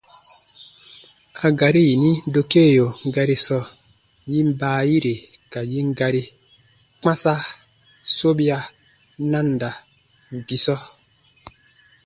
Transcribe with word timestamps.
A 1.45 1.47
gari 1.59 1.81
yari 1.81 1.81
yini 1.89 2.11
dokeo 2.33 2.87
gari 3.15 3.35
sɔɔ, 3.45 3.63
yin 4.31 4.49
baayire 4.59 5.13
ka 5.51 5.59
yin 5.71 5.89
gari: 5.99 6.23
kpãsa- 7.01 7.47
sobia- 8.17 8.69
nanda-gisɔ. 9.31 10.75